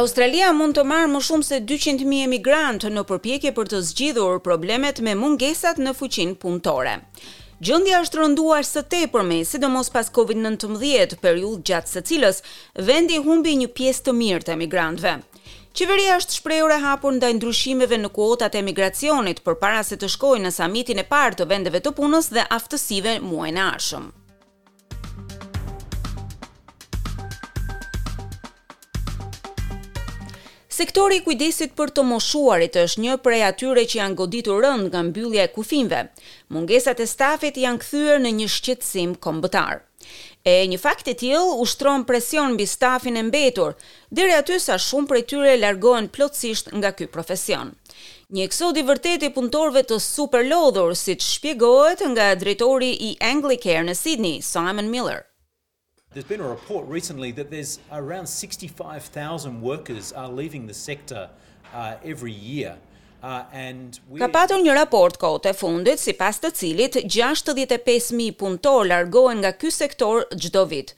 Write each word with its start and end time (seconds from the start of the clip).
Australia 0.00 0.48
mund 0.56 0.78
të 0.78 0.82
marrë 0.88 1.08
më 1.12 1.20
shumë 1.26 1.44
se 1.44 1.56
200.000 1.68 2.24
emigrantë 2.24 2.88
në 2.94 3.02
përpjekje 3.10 3.50
për 3.58 3.68
të 3.72 3.78
zgjidhur 3.90 4.38
problemet 4.44 5.00
me 5.04 5.12
mungesat 5.18 5.80
në 5.82 5.92
fuqin 5.98 6.32
punëtore. 6.44 6.94
Gjendja 7.60 7.98
është 8.00 8.20
rënduar 8.22 8.64
së 8.64 8.82
te 8.94 9.00
për 9.12 9.26
me, 9.28 9.40
si 9.44 9.58
pas 9.96 10.08
COVID-19 10.18 11.18
periudhë 11.20 11.62
gjatë 11.68 11.92
së 11.92 12.00
cilës, 12.10 12.40
vendi 12.76 13.18
humbi 13.26 13.56
një 13.60 13.68
pjesë 13.76 14.04
të 14.06 14.12
mirë 14.22 14.46
të 14.46 14.52
emigrantëve. 14.56 15.14
Qeveria 15.76 16.16
është 16.16 16.36
shprehur 16.40 16.70
e 16.74 16.78
hapur 16.82 17.12
ndaj 17.18 17.34
ndryshimeve 17.36 17.98
në 18.00 18.08
kuotat 18.16 18.54
e 18.54 18.58
emigracionit 18.64 19.44
përpara 19.46 19.84
se 19.86 19.98
të 20.00 20.08
shkojë 20.16 20.46
në 20.48 20.54
samitin 20.56 21.02
e 21.02 21.04
parë 21.12 21.42
të 21.42 21.48
vendeve 21.52 21.82
të 21.84 21.92
punës 22.00 22.32
dhe 22.32 22.46
aftësive 22.58 23.18
muajin 23.28 23.60
e 23.60 23.66
ardhshëm. 23.68 24.08
Sektori 30.80 31.18
i 31.18 31.20
kujdesit 31.26 31.74
për 31.76 31.90
të 31.92 32.02
moshuarit 32.08 32.76
është 32.80 33.00
një 33.04 33.16
prej 33.20 33.40
atyre 33.44 33.82
që 33.84 33.98
janë 33.98 34.16
goditur 34.16 34.62
rënd 34.64 34.86
nga 34.88 35.02
mbyllja 35.10 35.42
e 35.44 35.50
kufijve. 35.52 35.98
Mungesat 36.56 37.02
e 37.04 37.08
stafit 37.10 37.58
janë 37.60 37.82
kthyer 37.82 38.22
në 38.24 38.30
një 38.38 38.46
shqetësim 38.54 39.12
kombëtar. 39.26 39.82
E 40.52 40.64
një 40.72 40.80
fakt 40.86 41.12
e 41.12 41.16
tillë 41.24 41.58
ushtron 41.66 42.06
presion 42.08 42.54
mbi 42.56 42.64
stafin 42.72 43.20
e 43.20 43.26
mbetur, 43.28 43.76
deri 44.08 44.32
aty 44.40 44.56
sa 44.68 44.80
shumë 44.86 45.10
prej 45.12 45.24
tyre 45.34 45.52
largohen 45.60 46.08
plotësisht 46.16 46.72
nga 46.78 46.94
ky 46.96 47.10
profesion. 47.12 47.76
Një 48.32 48.48
eksod 48.48 48.80
i 48.80 48.86
vërtet 48.92 49.28
i 49.28 49.34
punëtorëve 49.36 49.84
të 49.90 50.00
superlodhur, 50.06 50.96
siç 51.04 51.28
shpjegohet 51.34 52.08
nga 52.14 52.32
drejtori 52.40 52.94
i 53.10 53.16
Anglicare 53.34 53.84
në 53.90 54.00
Sydney, 54.02 54.40
Simon 54.40 54.88
Miller. 54.96 55.26
There's 56.12 56.24
been 56.24 56.40
a 56.40 56.48
report 56.48 56.88
recently 56.88 57.30
that 57.32 57.52
there's 57.52 57.78
around 57.92 58.26
65,000 58.26 59.62
workers 59.62 60.12
are 60.12 60.28
leaving 60.28 60.66
the 60.66 60.74
sector 60.74 61.30
uh, 61.72 61.94
every 62.04 62.32
year. 62.32 62.74
Uh, 63.22 63.44
and 63.52 64.00
we 64.08 64.18
Ka 64.18 64.26
patur 64.26 64.58
një 64.64 64.74
raport 64.74 65.14
kohë 65.22 65.42
të 65.44 65.52
fundit 65.60 66.02
sipas 66.02 66.40
të 66.42 66.50
cilit 66.58 66.98
65,000 67.06 68.34
punëtor 68.40 68.88
largohen 68.90 69.38
nga 69.44 69.52
ky 69.60 69.70
sektor 69.70 70.24
çdo 70.34 70.64
vit. 70.72 70.96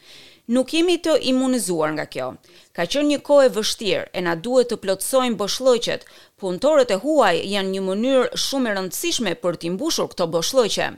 Nuk 0.53 0.73
jemi 0.75 0.97
të 1.05 1.19
imunizuar 1.33 1.93
nga 1.99 2.09
kjo. 2.11 2.31
Ka 2.75 2.89
qenë 2.89 3.11
një 3.13 3.21
kohë 3.29 3.51
e 3.51 3.55
vështirë 3.59 4.09
e 4.17 4.25
na 4.25 4.33
duhet 4.35 4.73
të 4.73 4.81
plotësojmë 4.83 5.37
boshllëqet. 5.43 6.09
Punëtorët 6.41 6.97
e 6.97 7.01
huaj 7.05 7.35
janë 7.53 7.75
një 7.77 7.85
mënyrë 7.91 8.33
shumë 8.49 8.73
e 8.73 8.77
rëndësishme 8.81 9.37
për 9.45 9.61
të 9.63 9.75
mbushur 9.77 10.09
këto 10.15 10.27
boshllëqe, 10.35 10.89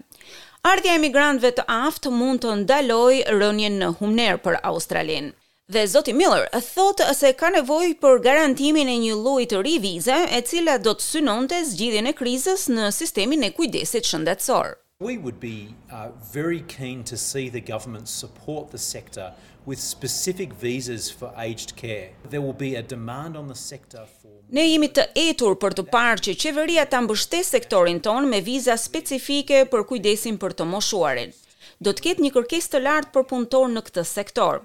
Ardhja 0.64 0.94
e 0.94 0.96
emigrantëve 0.96 1.50
të 1.58 1.64
aftë 1.72 2.10
mund 2.18 2.40
të 2.40 2.52
ndalojë 2.62 3.34
rënien 3.40 3.74
në 3.82 3.88
humner 3.98 4.38
për 4.46 4.56
Australinë. 4.70 5.34
Dhe 5.74 5.82
zoti 5.94 6.14
Miller 6.16 6.46
thotë 6.68 7.08
se 7.18 7.32
ka 7.42 7.50
nevojë 7.58 7.92
për 8.04 8.22
garantimin 8.28 8.88
e 8.88 8.94
një 9.02 9.18
lloji 9.26 9.48
të 9.52 9.60
ri 9.66 9.74
vize, 9.84 10.16
e 10.36 10.40
cila 10.48 10.78
do 10.86 10.94
të 10.96 11.06
synonte 11.10 11.58
zgjidhjen 11.68 12.08
e 12.08 12.16
krizës 12.22 12.64
në 12.78 12.88
sistemin 13.02 13.44
e 13.44 13.52
kujdesit 13.58 14.08
shëndetësor 14.08 14.72
we 15.06 15.14
would 15.24 15.38
be 15.50 15.58
uh, 15.92 16.08
very 16.32 16.62
keen 16.76 16.98
to 17.10 17.16
see 17.30 17.46
the 17.58 17.64
government 17.72 18.06
support 18.20 18.64
the 18.70 18.78
sector 18.94 19.26
with 19.68 19.78
specific 19.94 20.50
visas 20.64 21.04
for 21.18 21.28
aged 21.48 21.70
care 21.84 22.06
there 22.32 22.42
will 22.46 22.58
be 22.68 22.72
a 22.76 22.82
demand 22.94 23.32
on 23.40 23.46
the 23.52 23.60
sector 23.70 24.02
for 24.18 24.30
Ne 24.58 24.64
jemi 24.70 24.88
të 24.96 25.04
etur 25.26 25.54
për 25.64 25.76
të 25.78 25.84
parë 25.92 26.22
që 26.28 26.34
qeveria 26.44 26.84
ta 26.94 27.00
mbështesë 27.04 27.52
sektorin 27.56 28.00
ton 28.06 28.28
me 28.32 28.40
viza 28.48 28.76
specifike 28.86 29.62
për 29.72 29.84
kujdesin 29.88 30.36
për 30.42 30.52
të 30.58 30.66
moshuarin. 30.72 31.32
Do 31.80 31.94
të 31.96 32.04
ketë 32.06 32.24
një 32.24 32.30
kërkesë 32.36 32.72
të 32.74 32.82
lartë 32.84 33.12
për 33.16 33.26
punëtor 33.32 33.72
në 33.72 33.82
këtë 33.88 34.04
sektor. 34.12 34.60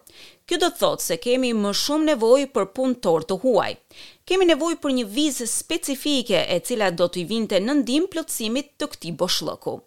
Kjo 0.47 0.59
do 0.65 0.69
të 0.73 0.81
thotë 0.83 1.07
se 1.07 1.17
kemi 1.25 1.53
më 1.63 1.73
shumë 1.83 2.09
nevojë 2.11 2.51
për 2.59 2.69
punëtor 2.77 3.27
të 3.31 3.39
huaj. 3.43 3.71
Kemi 4.29 4.49
nevojë 4.51 4.79
për 4.83 4.95
një 4.99 5.07
vizë 5.17 5.49
specifike 5.57 6.43
e 6.43 6.59
cila 6.69 6.91
do 7.01 7.09
të 7.09 7.23
i 7.23 7.27
vinte 7.31 7.61
në 7.67 7.79
ndihmë 7.81 8.11
plotësimit 8.13 8.75
të 8.79 8.91
këtij 8.93 9.15
boshllëku. 9.23 9.77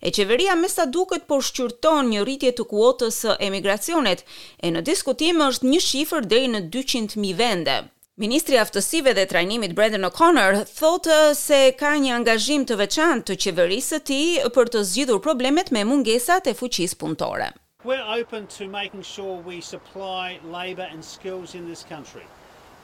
E 0.00 0.10
qeveria 0.12 0.54
me 0.54 0.68
sa 0.68 0.84
duket 0.86 1.24
po 1.26 1.40
shqyrton 1.40 2.10
një 2.12 2.24
rritje 2.26 2.52
të 2.58 2.64
kuotës 2.72 3.18
së 3.24 3.34
emigracionit 3.48 4.24
e 4.66 4.70
në 4.72 4.82
diskutim 4.88 5.40
është 5.48 5.68
një 5.72 5.80
shifër 5.88 6.26
deri 6.32 6.48
në 6.52 6.60
200 6.76 7.16
mijë 7.24 7.36
vende. 7.40 7.76
Ministri 8.20 8.56
i 8.56 8.58
Aftësive 8.60 9.12
dhe 9.16 9.24
Trajnimit 9.28 9.74
Brendan 9.76 10.06
O'Connor 10.08 10.56
thotë 10.70 11.16
se 11.36 11.58
ka 11.80 11.94
një 12.00 12.14
angazhim 12.20 12.64
të 12.68 12.78
veçantë 12.80 13.26
të 13.32 13.36
qeverisë 13.44 13.96
së 13.96 14.00
tij 14.08 14.50
për 14.56 14.70
të 14.76 14.82
zgjidhur 14.90 15.20
problemet 15.26 15.70
me 15.76 15.82
mungesat 15.84 16.48
e 16.48 16.54
fuqisë 16.60 16.96
punëtore. 17.02 17.50
We're 17.84 18.08
open 18.18 18.46
to 18.58 18.66
making 18.68 19.02
sure 19.04 19.36
we 19.48 19.60
supply 19.60 20.40
labor 20.52 20.88
and 20.90 21.04
skills 21.04 21.54
in 21.54 21.68
this 21.68 21.84
country. 21.84 22.24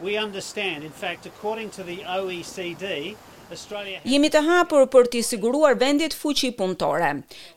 We 0.00 0.16
understand, 0.16 0.84
in 0.84 0.90
fact, 0.90 1.26
according 1.26 1.70
to 1.78 1.82
the 1.82 2.04
OECD, 2.04 3.16
Jemi 4.08 4.30
të 4.32 4.40
hapur 4.46 4.86
për 4.92 5.08
të 5.12 5.20
siguruar 5.28 5.74
vendet 5.80 6.14
fuqi 6.16 6.48
punëtore. 6.60 7.08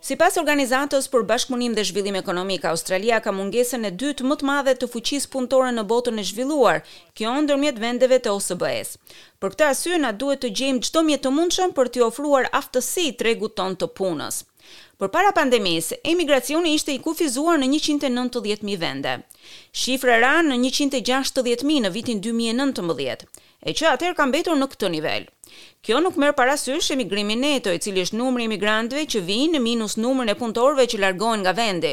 Sipas 0.08 0.36
organizatës 0.42 1.08
për 1.14 1.24
bashkëpunim 1.30 1.76
dhe 1.78 1.86
zhvillim 1.90 2.18
ekonomik 2.20 2.66
Australia 2.72 3.22
ka 3.24 3.32
mungesën 3.38 3.88
e 3.88 3.92
dytë 4.02 4.28
më 4.28 4.38
të 4.42 4.50
madhe 4.50 4.74
të 4.82 4.90
fuqisë 4.96 5.32
punëtore 5.38 5.72
në 5.78 5.86
botën 5.94 6.20
e 6.20 6.26
zhvilluar, 6.34 6.82
kjo 7.16 7.36
ndërmjet 7.46 7.80
vendeve 7.86 8.20
të 8.26 8.34
OSBE-s. 8.36 8.98
Për 9.40 9.56
këtë 9.56 9.70
arsye 9.70 10.02
na 10.04 10.12
duhet 10.24 10.44
të 10.44 10.52
gjejmë 10.60 10.86
çdo 10.90 11.06
mjet 11.08 11.24
të 11.24 11.32
mundshëm 11.40 11.76
për 11.80 11.94
të 11.96 12.04
ofruar 12.10 12.50
aftësi 12.62 13.08
tregut 13.24 13.56
ton 13.62 13.80
të 13.80 13.94
punës. 14.00 14.44
Por 14.98 15.10
para 15.12 15.34
pandemis, 15.34 15.94
emigracioni 16.06 16.72
ishte 16.78 16.94
i 16.96 17.02
kufizuar 17.04 17.58
në 17.60 17.68
190.000 17.74 18.78
vende. 18.80 19.16
Shifre 19.76 20.16
ranë 20.24 20.54
në 20.56 20.60
160.000 20.70 21.82
në 21.84 21.90
vitin 21.92 22.22
2019, 22.24 23.26
e 23.68 23.74
që 23.76 23.90
atëherë 23.92 24.16
kam 24.16 24.32
betur 24.32 24.56
në 24.56 24.70
këtë 24.72 24.92
nivel. 24.96 25.26
Kjo 25.84 26.00
nuk 26.00 26.16
merë 26.20 26.38
parasysh 26.40 26.94
emigrimin 26.96 27.44
neto 27.44 27.74
i 27.76 27.82
cili 27.84 28.06
është 28.08 28.22
numri 28.22 28.48
emigrantve 28.48 29.04
që 29.04 29.20
vinë 29.28 29.58
në 29.58 29.64
minus 29.68 29.98
numër 30.00 30.32
e 30.32 30.38
punëtorve 30.40 30.88
që 30.88 31.02
largohen 31.04 31.44
nga 31.44 31.52
vendi. 31.60 31.92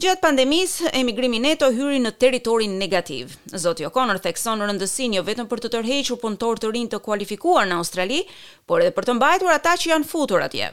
Gjatë 0.00 0.22
pandemis, 0.22 0.78
emigrimi 1.02 1.42
neto 1.42 1.66
hyri 1.74 1.98
në 2.00 2.14
teritorin 2.22 2.78
negativ. 2.78 3.34
Zoti 3.58 3.88
O'Connor 3.90 4.22
thekson 4.22 4.62
në 4.62 4.70
rëndësin 4.70 5.18
jo 5.18 5.26
vetëm 5.26 5.50
për 5.50 5.64
të 5.66 5.72
tërhequr 5.74 6.22
punëtor 6.22 6.62
të 6.62 6.72
rinë 6.78 6.94
të 6.94 7.02
kualifikuar 7.04 7.66
në 7.66 7.82
Australi, 7.82 8.22
por 8.70 8.86
edhe 8.86 8.94
për 9.00 9.08
të 9.10 9.18
mbajtur 9.18 9.56
ata 9.58 9.74
që 9.82 9.92
janë 9.96 10.10
futur 10.14 10.46
atje 10.46 10.70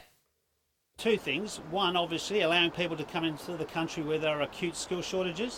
two 1.04 1.16
things 1.28 1.48
one 1.72 1.94
obviously 2.04 2.38
allowing 2.46 2.70
people 2.80 2.96
to 2.96 3.04
come 3.14 3.24
into 3.30 3.52
the 3.52 3.64
country 3.76 4.02
where 4.08 4.18
there 4.22 4.34
are 4.36 4.42
acute 4.42 4.74
skill 4.84 5.00
shortages 5.12 5.52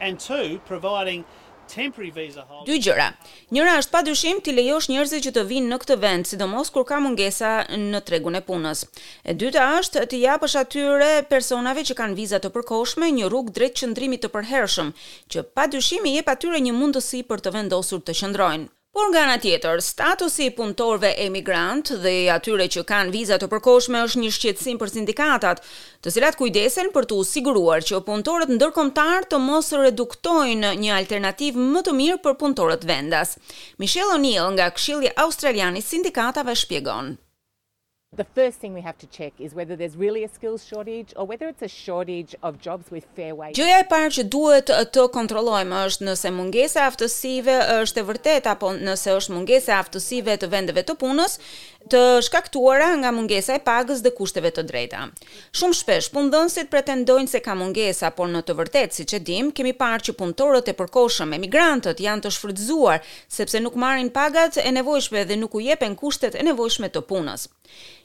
and 0.00 0.12
two 0.30 0.60
providing 0.72 1.24
temporary 1.66 2.12
visa 2.18 2.42
holders 2.48 2.66
dy 2.70 2.78
gjëra 2.84 3.08
njëra 3.56 3.72
është 3.80 3.94
padyshim 3.96 4.40
ti 4.46 4.54
lejosh 4.58 4.86
njerëzve 4.92 5.20
që 5.26 5.32
të 5.38 5.44
vinë 5.50 5.72
në 5.72 5.78
këtë 5.84 5.96
vend 6.04 6.28
sidomos 6.30 6.70
kur 6.76 6.86
ka 6.92 7.00
mungesa 7.06 7.50
në 7.90 8.02
tregun 8.10 8.38
e 8.38 8.42
punës 8.50 8.84
e 9.24 9.34
dyta 9.42 9.66
është 9.80 10.06
të 10.12 10.20
japësh 10.26 10.56
atyre 10.62 11.10
personave 11.34 11.82
që 11.90 11.98
kanë 12.02 12.18
viza 12.20 12.38
të 12.44 12.52
përkohshme 12.58 13.10
një 13.18 13.32
rrugë 13.32 13.56
drejt 13.58 13.80
qendrimit 13.82 14.22
të 14.26 14.30
përhershëm 14.36 14.94
që 15.34 15.46
padyshim 15.58 16.06
i 16.06 16.14
jep 16.20 16.30
atyre 16.36 16.62
një 16.68 16.78
mundësi 16.78 17.24
për 17.32 17.42
të 17.48 17.56
vendosur 17.58 18.06
të 18.06 18.18
qëndrojnë 18.22 18.70
Por 18.94 19.06
nga 19.10 19.20
ana 19.26 19.38
tjetër, 19.42 19.80
statusi 19.90 20.44
i 20.46 20.50
punëtorëve 20.56 21.08
emigrant 21.24 21.88
dhe 22.04 22.12
atyre 22.34 22.66
që 22.74 22.84
kanë 22.90 23.10
viza 23.16 23.38
të 23.42 23.48
përkohshme 23.54 23.98
është 24.08 24.20
një 24.22 24.30
shqetësim 24.36 24.78
për 24.82 24.92
sindikatat, 24.92 25.62
të 26.04 26.12
cilat 26.14 26.38
kujdesen 26.42 26.92
për 26.94 27.08
të 27.12 27.18
siguruar 27.32 27.82
që 27.88 27.98
punëtorët 28.10 28.54
ndërkombëtar 28.54 29.26
të 29.34 29.42
mos 29.48 29.72
reduktojnë 29.82 30.72
një 30.84 30.94
alternativë 31.00 31.66
më 31.74 31.82
të 31.90 31.96
mirë 32.02 32.22
për 32.28 32.38
punëtorët 32.44 32.86
vendas. 32.94 33.34
Michelle 33.82 34.14
O'Neill 34.20 34.54
nga 34.60 34.70
Këshilli 34.78 35.10
Australian 35.26 35.82
i 35.82 35.82
Sindikatave 35.90 36.54
shpjegon. 36.62 37.16
The 38.16 38.26
first 38.36 38.58
thing 38.60 38.74
we 38.74 38.82
have 38.82 38.98
to 38.98 39.06
check 39.06 39.32
is 39.40 39.52
whether 39.54 39.74
there's 39.76 39.96
really 39.96 40.22
a 40.24 40.28
skills 40.28 40.64
shortage 40.64 41.10
or 41.16 41.24
whether 41.26 41.46
it's 41.52 41.62
a 41.62 41.68
shortage 41.84 42.32
of 42.42 42.52
jobs 42.66 42.84
with 42.92 43.04
fair 43.16 43.34
e 43.34 43.86
parë 43.90 44.10
që 44.16 44.24
duhet 44.32 44.70
të 44.94 45.04
kontrollojmë 45.16 45.80
është 45.88 46.06
nëse 46.08 46.30
mungesa 46.36 46.82
e 46.84 46.88
aftësive 46.90 47.56
është 47.82 48.00
e 48.00 48.04
vërtet 48.10 48.46
apo 48.52 48.70
nëse 48.78 49.14
është 49.18 49.34
mungesa 49.34 49.72
e 49.72 49.78
aftësive 49.82 50.36
të 50.44 50.50
vendeve 50.52 50.84
të 50.90 50.94
punës 51.00 51.36
të 51.92 52.02
shkaktuara 52.28 52.92
nga 53.02 53.10
mungesa 53.12 53.56
e 53.58 53.64
pagës 53.66 54.00
dhe 54.06 54.12
kushteve 54.18 54.48
të 54.56 54.62
drejta. 54.70 55.02
Shumë 55.58 55.76
shpesh 55.80 56.06
punëdhënësit 56.14 56.70
pretendojnë 56.72 57.28
se 57.34 57.42
ka 57.44 57.52
mungesa, 57.60 58.08
por 58.16 58.30
në 58.32 58.40
të 58.48 58.54
vërtetë, 58.56 58.96
siç 59.02 59.12
e 59.18 59.20
dim, 59.20 59.50
kemi 59.52 59.74
parë 59.76 60.06
që 60.06 60.14
punëtorët 60.16 60.70
e 60.72 60.76
përkohshëm, 60.78 61.34
emigrantët 61.36 62.00
janë 62.00 62.24
të 62.24 62.32
shfrytzuar 62.38 63.04
sepse 63.36 63.60
nuk 63.60 63.76
marrin 63.84 64.08
pagat 64.16 64.56
e 64.64 64.70
nevojshme 64.72 65.26
dhe 65.28 65.36
nuk 65.42 65.58
u 65.58 65.60
jepen 65.66 65.98
kushtet 66.00 66.40
e 66.40 66.46
nevojshme 66.48 66.88
të 66.96 67.04
punës. 67.10 67.50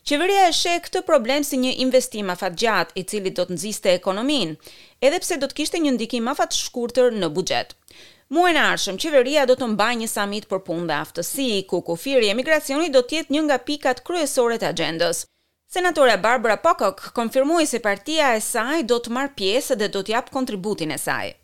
Qeveria 0.07 0.47
e 0.47 0.53
sheh 0.55 0.79
këtë 0.85 1.01
problem 1.07 1.43
si 1.43 1.57
një 1.59 1.73
investim 1.83 2.29
afatgjat 2.33 2.93
i 2.97 3.03
cili 3.03 3.33
do 3.35 3.45
të 3.45 3.55
nxiste 3.57 3.91
ekonominë, 3.99 4.55
edhe 5.05 5.19
pse 5.23 5.37
do 5.41 5.49
të 5.51 5.57
kishte 5.59 5.81
një 5.83 5.93
ndikim 5.97 6.29
afat 6.31 6.55
shkurtër 6.55 7.13
në 7.19 7.29
buxhet. 7.35 7.75
Muajin 8.29 8.59
e 8.59 8.63
ardhshëm 8.71 8.99
qeveria 9.01 9.45
do 9.49 9.57
të 9.57 9.69
mbajë 9.73 9.99
një 10.03 10.09
samit 10.13 10.47
për 10.51 10.61
punë 10.69 10.87
dhe 10.91 10.97
aftësi, 11.01 11.49
ku 11.71 11.81
kufiri 11.91 12.29
i 12.29 12.33
emigracioni 12.35 12.91
do 12.93 13.01
të 13.05 13.17
jetë 13.19 13.35
një 13.37 13.43
nga 13.49 13.59
pikat 13.69 14.03
kryesore 14.09 14.59
të 14.61 14.69
agjendës. 14.71 15.23
Senatora 15.73 16.15
Barbara 16.17 16.57
Pocock 16.65 17.11
konfirmoi 17.17 17.67
se 17.69 17.79
partia 17.89 18.31
e 18.37 18.41
saj 18.51 18.83
do 18.89 18.97
të 18.99 19.13
marr 19.17 19.35
pjesë 19.37 19.75
dhe 19.83 19.91
do 19.97 20.01
të 20.05 20.15
jap 20.15 20.31
kontributin 20.33 20.93
e 20.93 20.97
saj. 20.97 21.38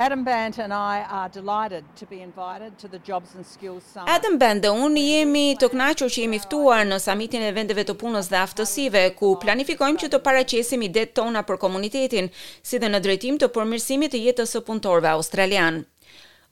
Adam 0.00 0.22
Band 0.22 0.58
and 0.60 0.72
I 0.72 1.04
are 1.10 1.28
delighted 1.28 1.82
to 1.98 2.06
be 2.08 2.16
invited 2.22 2.78
to 2.78 2.86
the 2.86 3.00
Jobs 3.04 3.30
and 3.34 3.44
Skills 3.44 3.82
Summit. 3.92 4.08
Adam 4.18 4.38
Band 4.38 4.62
dhe 4.62 4.70
unë 4.86 5.02
jemi 5.02 5.42
të 5.58 5.68
kënaqur 5.72 6.06
që 6.14 6.22
jemi 6.22 6.38
ftuar 6.38 6.84
në 6.86 6.98
samitin 7.02 7.42
e 7.42 7.48
vendeve 7.56 7.82
të 7.88 7.96
punës 7.98 8.28
dhe 8.30 8.38
aftësive 8.38 9.02
ku 9.18 9.32
planifikojmë 9.42 9.98
që 10.04 10.08
të 10.12 10.20
paraqesim 10.28 10.84
idet 10.86 11.16
tona 11.18 11.42
për 11.48 11.58
komunitetin, 11.64 12.30
si 12.70 12.78
dhe 12.78 12.92
në 12.92 13.00
drejtim 13.08 13.40
të 13.42 13.48
përmirësimit 13.56 14.14
të 14.14 14.20
jetës 14.28 14.54
së 14.54 14.62
punëtorëve 14.68 15.16
australian. 15.18 15.80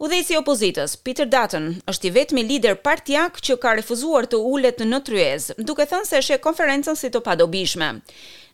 Udhëheqësi 0.02 0.34
i 0.34 0.40
opozitës 0.42 0.96
Peter 1.06 1.28
Dutton 1.36 1.68
është 1.88 2.08
i 2.08 2.12
vetmi 2.18 2.42
lider 2.50 2.74
partiak 2.74 3.38
që 3.46 3.56
ka 3.62 3.76
refuzuar 3.78 4.26
të 4.28 4.42
ulet 4.50 4.82
në 4.82 4.98
tryezë, 5.08 5.56
duke 5.70 5.86
thënë 5.88 6.10
se 6.10 6.18
është 6.24 6.40
konferencën 6.50 6.98
si 7.00 7.14
të 7.14 7.22
padobishme. 7.30 7.94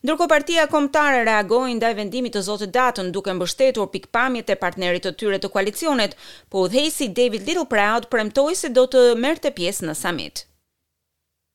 Ndërkohë 0.03 0.27
Partia 0.31 0.63
Kombëtare 0.71 1.19
reagoi 1.27 1.77
ndaj 1.79 1.93
vendimit 1.95 2.33
të 2.35 2.41
Zotë 2.43 2.67
Datën 2.75 3.13
duke 3.15 3.31
mbështetur 3.39 3.87
pikpamjet 3.93 4.49
e 4.51 4.57
partnerit 4.63 5.05
të 5.07 5.13
tyre 5.21 5.39
të 5.45 5.51
koalicionit, 5.55 6.17
po 6.51 6.65
dhejsi 6.73 7.07
David 7.19 7.47
Littleproud 7.47 8.09
premtoi 8.15 8.57
se 8.63 8.73
do 8.79 8.83
të 8.97 9.05
merrte 9.27 9.53
pjesë 9.61 9.87
në 9.87 9.95
summit. 10.03 10.43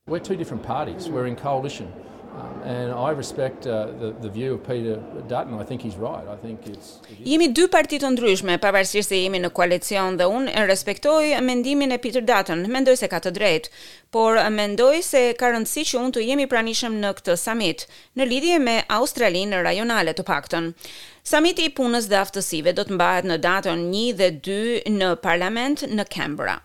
We're 0.08 0.24
two 0.30 0.40
different 0.44 0.64
parties, 0.70 1.10
we're 1.10 1.28
in 1.28 1.36
coalition 1.44 1.92
and 2.66 2.92
I 2.94 3.12
respect 3.12 3.66
uh, 3.66 3.88
the 4.02 4.14
the 4.22 4.30
view 4.30 4.54
of 4.56 4.62
Peter 4.68 4.98
Dutton 5.28 5.54
I 5.60 5.64
think 5.66 5.82
he's 5.82 5.96
right 5.96 6.26
I 6.28 6.36
think 6.42 6.66
it's 6.68 7.00
Jemi 7.24 7.50
dy 7.58 7.68
parti 7.74 8.00
të 8.02 8.10
ndryshme 8.14 8.58
pavarësisht 8.62 9.12
se 9.14 9.20
jemi 9.22 9.40
në 9.42 9.52
koalicion 9.58 10.18
dhe 10.20 10.28
unë 10.32 10.54
e 10.54 10.66
respektoj 10.70 11.22
mendimin 11.48 11.96
e 11.96 12.00
Peter 12.04 12.26
Dutton 12.30 12.66
mendoj 12.74 12.98
se 13.02 13.10
ka 13.14 13.22
të 13.24 13.34
drejtë 13.40 13.74
por 14.16 14.40
mendoj 14.58 14.94
se 15.12 15.24
ka 15.40 15.54
rëndësi 15.56 15.86
që 15.92 16.02
unë 16.04 16.16
të 16.20 16.26
jemi 16.32 16.50
pranishëm 16.54 17.00
në 17.04 17.14
këtë 17.22 17.38
summit 17.46 17.88
në 18.20 18.30
lidhje 18.34 18.60
me 18.68 18.78
Australinë 19.00 19.64
rajonale 19.70 20.16
të 20.18 20.28
paktën 20.28 20.72
Samiti 21.28 21.66
i 21.68 21.70
punës 21.76 22.06
dhe 22.08 22.16
aftësive 22.24 22.72
do 22.78 22.86
të 22.88 22.96
mbahet 22.96 23.28
në 23.28 23.38
datën 23.44 23.82
1 23.90 24.14
dhe 24.22 24.30
2 24.48 24.96
në 25.00 25.12
parlament 25.26 25.84
në 25.94 26.08
Canberra. 26.14 26.60